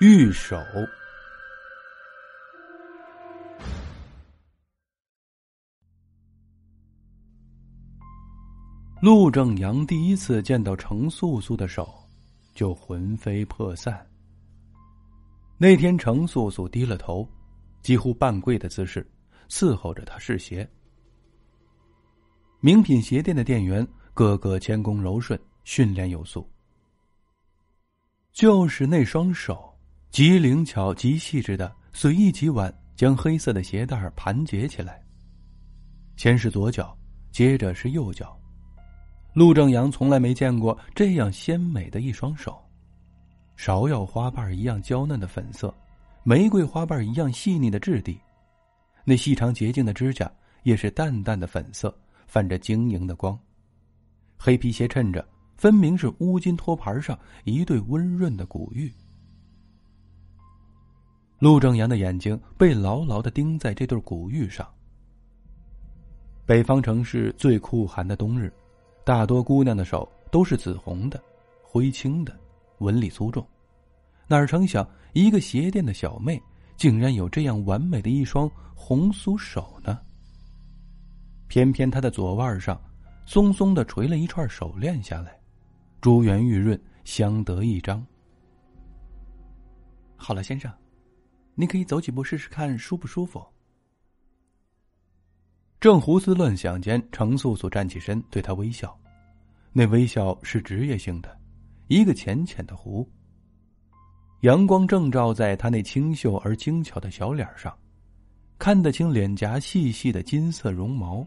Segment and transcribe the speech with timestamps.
[0.00, 0.56] 玉手。
[9.02, 11.92] 陆正阳第一次见到程素素的手，
[12.54, 14.06] 就魂飞魄散。
[15.56, 17.28] 那天，程素素低了头，
[17.82, 19.04] 几乎半跪的姿势，
[19.48, 20.68] 伺候着他试鞋。
[22.60, 26.48] 名品鞋店的店员个个谦恭柔顺，训练有素。
[28.32, 29.76] 就是那双手，
[30.10, 35.02] 极灵巧、极细致的，随意几挽将黑色的鞋带盘结起来。
[36.16, 36.96] 先是左脚，
[37.30, 38.36] 接着是右脚。
[39.34, 42.58] 陆正阳从来没见过这样鲜美的一双手。
[43.56, 45.72] 芍药花瓣一样娇嫩的粉色，
[46.24, 48.18] 玫瑰花瓣一样细腻的质地，
[49.04, 50.32] 那细长洁净的指甲
[50.62, 51.96] 也是淡淡的粉色，
[52.26, 53.38] 泛着晶莹的光。
[54.36, 55.24] 黑皮鞋衬着，
[55.56, 58.92] 分明是乌金托盘上一对温润的古玉。
[61.38, 64.68] 陆正阳的眼睛被牢牢的钉在这对古玉上。
[66.44, 68.52] 北方城市最酷寒的冬日，
[69.04, 71.22] 大多姑娘的手都是紫红的、
[71.62, 72.36] 灰青的。
[72.78, 73.44] 纹理粗重，
[74.28, 76.40] 哪成想一个鞋店的小妹
[76.76, 79.98] 竟然有这样完美的一双红酥手呢？
[81.48, 82.80] 偏偏她的左腕上
[83.26, 85.36] 松松的垂了一串手链下来，
[86.00, 88.06] 珠圆玉润，相得益彰。
[90.16, 90.72] 好了，先生，
[91.60, 93.44] 你可以走几步试试看舒不舒服。
[95.80, 98.96] 正胡思乱想间，程素素站起身，对他微笑，
[99.72, 101.36] 那微笑是职业性的。
[101.88, 103.04] 一个浅浅的弧，
[104.42, 107.76] 阳光正照在他那清秀而精巧的小脸上，
[108.56, 111.26] 看得清脸颊细细的金色绒毛。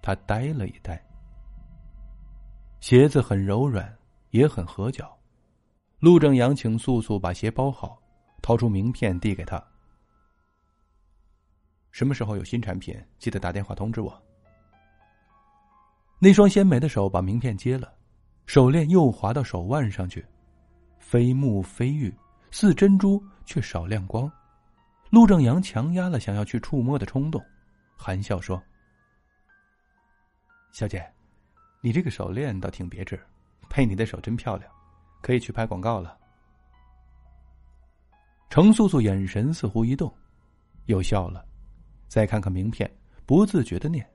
[0.00, 1.04] 他呆了一呆。
[2.78, 3.92] 鞋子很柔软，
[4.30, 5.18] 也很合脚。
[5.98, 8.00] 陆正阳请素素把鞋包好，
[8.42, 9.62] 掏出名片递给他。
[11.90, 14.22] 什么时候有新产品，记得打电话通知我。
[16.18, 17.92] 那双鲜美的手把名片接了。
[18.46, 20.24] 手链又滑到手腕上去，
[21.00, 22.14] 非木非玉，
[22.52, 24.30] 似珍珠却少亮光。
[25.10, 27.44] 陆正阳强压了想要去触摸的冲动，
[27.96, 28.62] 含笑说
[30.70, 31.04] ：“小姐，
[31.80, 33.20] 你这个手链倒挺别致，
[33.68, 34.70] 配你的手真漂亮，
[35.22, 36.16] 可以去拍广告了。”
[38.56, 40.10] 程素素眼神似乎一动，
[40.86, 41.44] 又笑了，
[42.08, 42.90] 再看看名片，
[43.26, 44.10] 不自觉的念：“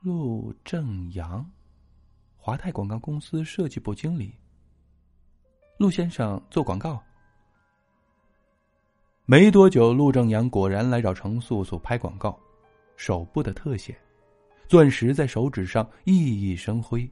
[0.00, 1.46] 陆正阳。”
[2.40, 4.34] 华泰广告公司设计部经理，
[5.76, 6.98] 陆先生做广告。
[9.26, 12.40] 没多久，陆正阳果然来找程素素拍广告，
[12.96, 13.94] 手部的特写，
[14.66, 17.06] 钻石在手指上熠熠生辉。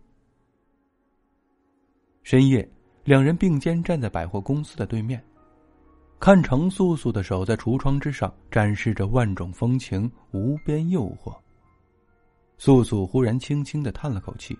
[2.22, 2.66] 深夜，
[3.08, 5.24] 两人并肩站在百货公司的对面，
[6.20, 11.34] 看程素素的手在橱窗之上展示着万种风情，无边诱惑。
[12.58, 14.54] 素素忽然轻轻的叹了口气。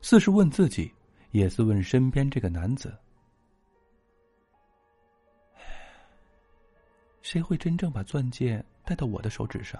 [0.00, 0.90] 似是问自己，
[1.32, 2.96] 也似问身边这个男子：
[7.20, 9.78] 谁会真正把钻戒戴到我的手指上？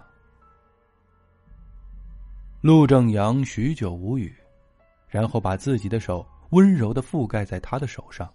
[2.61, 4.37] 陆正阳许久无语，
[5.09, 8.33] 然后把自己的手温柔的覆盖在他的手上，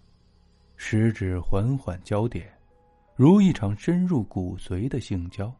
[0.76, 2.46] 食指缓缓交叠，
[3.16, 5.52] 如一场深入骨髓的性交。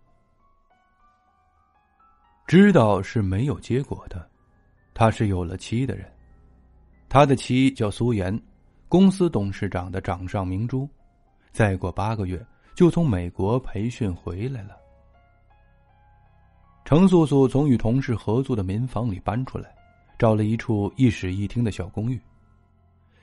[2.46, 4.28] 知道是没有结果的，
[4.92, 6.10] 他是有了妻的人。
[7.08, 8.38] 他的妻叫苏妍，
[8.88, 10.88] 公司董事长的掌上明珠，
[11.52, 14.76] 再过八个月就从美国培训回来了。
[16.84, 19.74] 程素素从与同事合租的民房里搬出来，
[20.18, 22.20] 找了一处一室一厅的小公寓。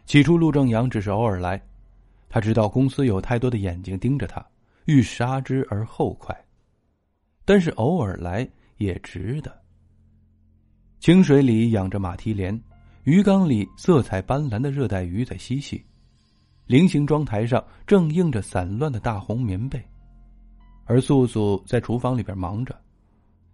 [0.09, 1.61] 起初，陆正阳只是偶尔来，
[2.29, 4.43] 他知道公司有太多的眼睛盯着他，
[4.85, 6.35] 欲杀之而后快。
[7.45, 9.55] 但是偶尔来也值得。
[10.99, 12.59] 清水里养着马蹄莲。
[13.03, 15.85] 鱼缸里色彩斑斓的热带鱼在嬉戏，
[16.65, 19.79] 菱形妆台上正映着散乱的大红棉被，
[20.85, 22.75] 而素素在厨房里边忙着，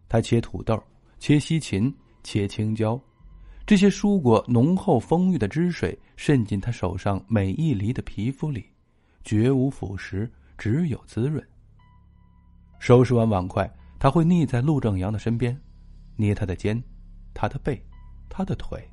[0.07, 0.81] 她切土豆、
[1.19, 1.93] 切西芹、
[2.23, 2.97] 切青椒，
[3.65, 8.63] 这些蔬果浓厚丰裕的汁水渗进他手上每一厘的皮肤里，
[9.23, 11.43] 绝无腐蚀，只有滋润。
[12.77, 13.67] 收拾完碗筷，
[13.97, 15.59] 他会腻在陆正阳的身边，
[16.15, 16.79] 捏他的肩，
[17.33, 17.81] 他的背，
[18.29, 18.87] 他的腿。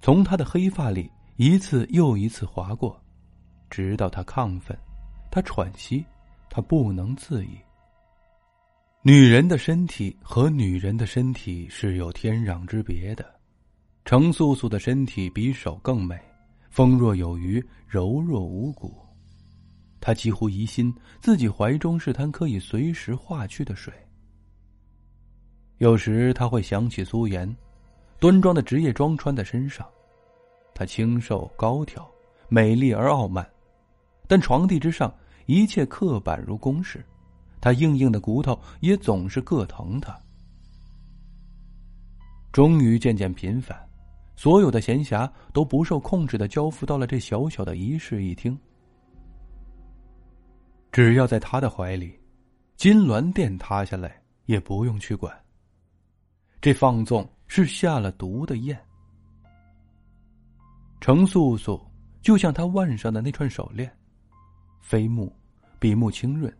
[0.00, 2.98] 从他的黑发里一次又一次划过，
[3.68, 4.74] 直到他亢奋，
[5.30, 6.02] 他喘息，
[6.48, 7.50] 他不能自已。
[9.02, 13.34] 女人的身体和女人的身体是有天壤之别的。
[14.04, 16.20] 程素素的身体比手更美，
[16.68, 18.94] 风若有余，柔若无骨。
[19.98, 23.90] 他几乎疑心自己怀中是滩可以随时化去的水。
[25.78, 27.50] 有时他会想起苏颜，
[28.20, 29.88] 端庄的职业装穿在身上，
[30.74, 32.06] 她清瘦高挑，
[32.50, 33.48] 美丽而傲慢，
[34.28, 35.12] 但床地之上
[35.46, 37.02] 一切刻板如公式，
[37.58, 40.14] 她硬硬的骨头也总是硌疼他。
[42.52, 43.76] 终于渐渐频繁，
[44.36, 48.58] 所有的闲暇都不受控制的交付到了这小小的一室一厅。
[50.90, 52.18] 只要在他的怀里，
[52.76, 55.34] 金銮殿塌下来也不用去管。
[56.60, 58.78] 这放纵是下了毒的焰。
[61.00, 61.80] 程素素
[62.22, 63.94] 就像他腕上的那串手链，
[64.80, 65.30] 非木
[65.78, 66.52] 比木清润，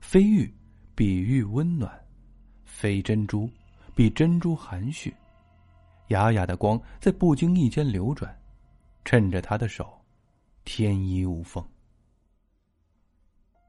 [0.00, 0.52] 非玉
[0.94, 1.92] 比玉温暖，
[2.64, 3.48] 非珍珠
[3.94, 5.14] 比珍珠含蓄，
[6.08, 8.36] 雅雅的光在不经意间流转，
[9.04, 10.00] 衬着他的手，
[10.64, 11.64] 天衣无缝。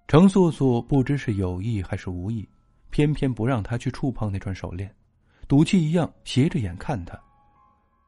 [0.08, 2.48] 程素素不知是有意还是无意，
[2.90, 4.94] 偏偏不让他去触碰那串手链，
[5.48, 7.20] 赌气一样斜着眼看他，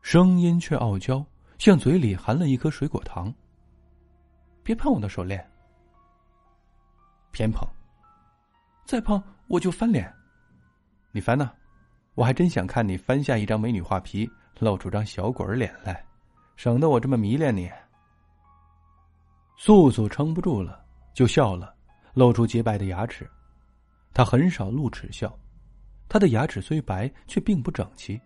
[0.02, 1.26] 声音却傲娇，
[1.58, 3.34] 像嘴里含了一颗水果糖。
[4.64, 5.46] 别碰我的手链，
[7.32, 7.68] 偏碰，
[8.86, 10.14] 再碰我就翻脸。
[11.12, 11.52] 你翻呢？
[12.20, 14.30] 我还真想看你翻下一张美女画皮，
[14.60, 16.06] 露出张小鬼脸来，
[16.58, 17.72] 省得我这么迷恋你。
[19.56, 20.84] 素素撑不住了，
[21.14, 21.74] 就笑了。
[22.14, 23.26] 露出洁白的牙齿，
[24.14, 25.34] 他很少露齿笑，
[26.10, 28.20] 他的牙齿虽白，却并不整齐，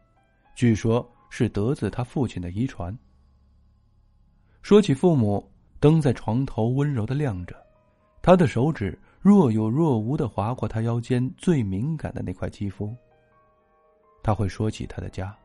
[0.55, 2.97] 据说是得自他父亲的遗传。
[4.63, 5.47] 说起父母，
[5.79, 7.55] 灯在床头温柔的亮着，
[8.23, 12.91] 他的手指若有若无的划过他腰间最敏感的那块肌肤。
[14.23, 15.37] 他会说起他的家，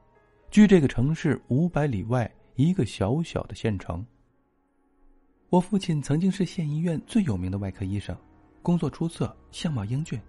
[0.50, 4.06] 距这个城市五百里外一个小小的县城。
[5.50, 8.16] 我父亲曾经是县医院最有名的外科医生。
[8.60, 10.20] 工作出色，相貌英俊。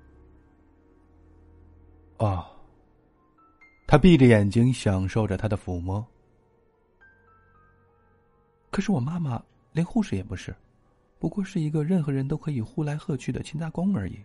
[2.18, 2.46] 哦，
[3.86, 6.06] 他闭着眼睛享受着他的抚摸。
[8.70, 9.44] 可是我妈妈
[9.74, 10.56] 连护士也不是，
[11.18, 14.24] 不过是一个任何人都可以呼来喝去的勤杂工而已。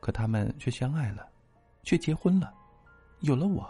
[0.00, 1.26] 可他们却相爱了，
[1.82, 2.52] 却结婚了，
[3.20, 3.68] 有了我。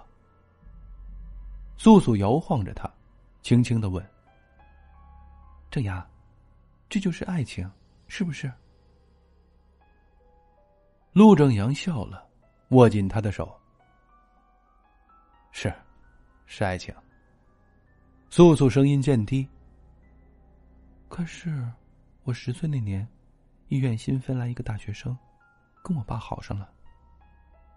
[1.77, 2.91] 素素摇晃着他，
[3.41, 4.05] 轻轻的问
[5.71, 6.07] ：“郑雅，
[6.89, 7.71] 这就是爱情，
[8.09, 8.53] 是不是？”
[11.13, 12.27] 陆正阳笑了，
[12.71, 13.59] 握紧他的手。
[15.53, 15.73] 是，
[16.47, 16.95] 是爱情。
[18.31, 19.49] 素素声音渐低。
[21.09, 21.67] 可是，
[22.25, 23.07] 我十岁那年，
[23.69, 25.17] 医院新分来一个大学生，
[25.83, 26.71] 跟我爸好上了。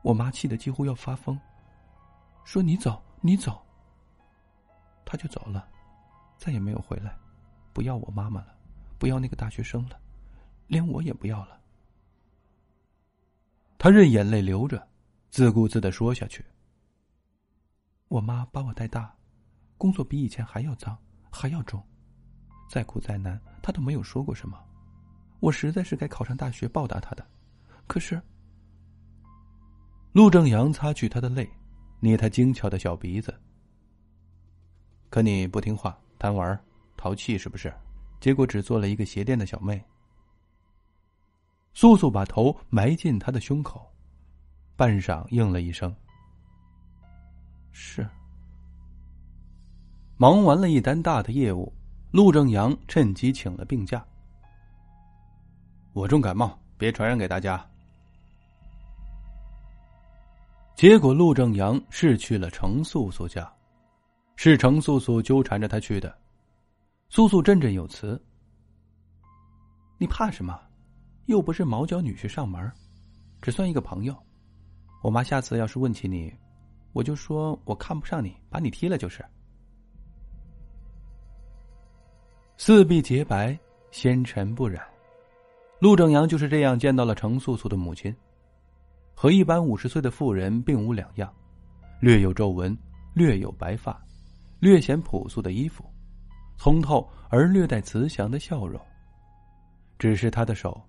[0.02, 1.40] 我妈气得几乎要发疯，
[2.44, 3.66] 说：“你走，你走。”
[5.06, 5.68] 他就走了，
[6.38, 7.18] 再也没有回来，
[7.74, 8.56] 不要我妈妈了，
[8.98, 10.00] 不要那个大学生了，
[10.68, 11.60] 连我也不要了。
[13.78, 14.88] 他任眼泪流着，
[15.30, 16.46] 自顾自的说下去
[18.08, 19.14] ：“我妈把我带大，
[19.78, 20.98] 工作比以前还要脏，
[21.32, 21.84] 还要重，
[22.70, 24.58] 再苦再难，她都没有说过什么。
[25.40, 27.26] 我实在是该考上大学报答她的。
[27.88, 28.22] 可是……”
[30.14, 31.50] 陆正阳擦去他的泪，
[32.02, 33.34] 捏他精巧的小鼻子。
[35.10, 36.60] 可你不听话，贪玩，
[36.98, 37.74] 淘气，是不是？
[38.20, 39.82] 结果只做了一个鞋垫的小妹。
[41.74, 43.90] 素素把头埋进他的胸口，
[44.76, 45.96] 半晌应了一声
[47.72, 48.06] ：“是。”
[50.18, 51.74] 忙完了一单大的业务，
[52.12, 54.06] 陆正阳趁机请了病假。
[55.94, 57.71] 我重感冒，别传染给大家。
[60.76, 63.52] 结果陆正阳是去了程素素家，
[64.36, 66.16] 是程素素纠缠着他去的。
[67.10, 68.20] 素素振振有词
[70.00, 70.60] ：“你怕什么？”
[71.28, 72.70] 又不是毛脚女婿上门，
[73.42, 74.16] 只算一个朋友。
[75.02, 76.34] 我妈下次要是问起你，
[76.94, 79.24] 我就说我看不上你，把你踢了就是。
[82.58, 83.58] 四臂洁白，
[83.92, 84.84] 纤尘不染。
[85.80, 88.14] 陆正阳就是这样见到了程素素的母亲，
[89.22, 91.32] 和一般五十岁的妇人并无两样，
[92.00, 92.76] 略有皱纹，
[93.14, 94.04] 略有白发，
[94.60, 95.86] 略显朴素的衣服，
[96.58, 98.82] 通透而略带慈祥的笑容。
[100.00, 100.82] 只是他的手。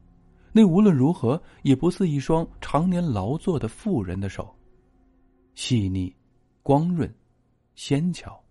[0.50, 4.56] 那无论如何也不似一双常年劳作的妇人的手，
[5.54, 6.10] 细腻、
[6.62, 7.14] 光润、
[7.74, 8.42] 纤巧，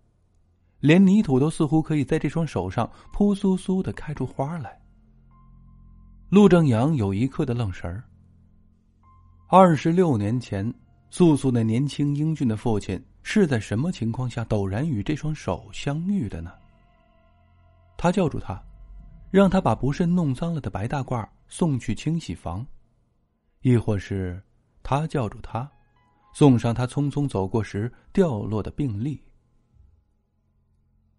[0.78, 4.80] 连泥土都似乎可以在这双手上扑簌簌的开出花来。
[6.28, 8.04] 陆正阳有一刻的愣神儿。
[9.54, 10.72] 二十六年前，
[11.10, 16.52] 素素那年轻英俊的父亲是在什么情况下陡然与这双手相遇的呢？
[17.98, 18.58] 他叫住他，
[19.30, 22.64] 让他把不慎弄脏了的白大褂送去清洗房；
[23.60, 24.42] 亦或是
[24.82, 25.70] 他叫住他，
[26.32, 29.22] 送上他匆匆走过时掉落的病历。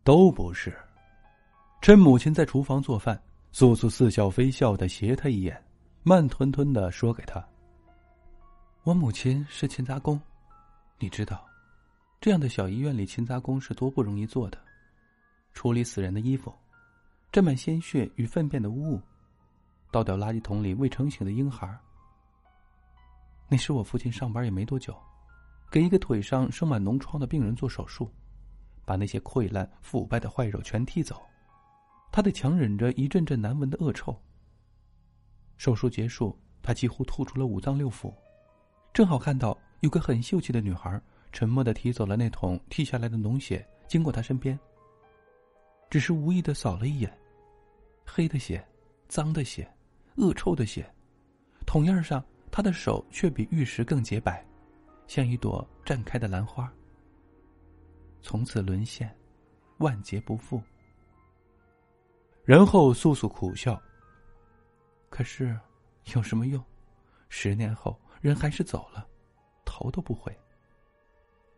[0.03, 0.75] 都不是。
[1.83, 3.21] 趁母亲在厨房做饭，
[3.51, 5.63] 素素似笑非笑的斜他一眼，
[6.01, 7.39] 慢吞吞的说给他
[8.85, 10.19] ：“我母亲是勤杂工，
[10.99, 11.47] 你知道，
[12.19, 14.59] 这样的小医院里勤杂工是多不容易做的，
[15.53, 16.53] 处理死人的衣服，
[17.31, 19.01] 沾满鲜血与粪便的污物，
[19.89, 21.79] 倒掉垃圾桶里未成型的婴孩。
[23.47, 24.93] 那时我父亲上班也没多久，
[25.71, 28.11] 给一个腿上生满脓疮的病人做手术。”
[28.85, 31.21] 把那些溃烂腐败的坏肉全踢走，
[32.11, 34.13] 他得强忍着一阵阵难闻的恶臭。
[35.55, 38.13] 手术结束，他几乎吐出了五脏六腑，
[38.93, 44.57] 正好看到有个很秀气的女孩沉默的提走了那桶剔下来的脓血，经过他身边。
[45.89, 47.11] 只是无意的扫了一眼，
[48.05, 48.63] 黑的血，
[49.07, 49.67] 脏的血，
[50.17, 50.87] 恶臭的血，
[51.65, 54.45] 桶样上他的手却比玉石更洁白，
[55.07, 56.71] 像一朵绽开的兰花。
[58.21, 59.11] 从此沦陷，
[59.79, 60.61] 万劫不复。
[62.45, 63.81] 然后素素苦笑。
[65.09, 65.59] 可是，
[66.13, 66.63] 有什么用？
[67.29, 69.05] 十年后，人还是走了，
[69.65, 70.33] 头都不回。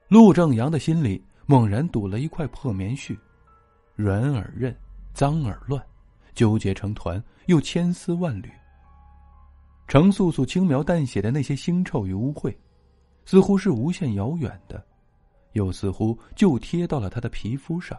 [0.07, 3.15] 陆正阳的心里猛然堵了一块破棉絮，
[3.95, 4.75] 软而韧，
[5.13, 5.79] 脏而乱，
[6.33, 8.51] 纠结成团，又千丝万缕。
[9.87, 12.51] 程素素轻描淡写的那些腥臭与污秽，
[13.25, 14.83] 似乎是无限遥远的。
[15.51, 17.95] 又似乎就贴到了他的皮肤上。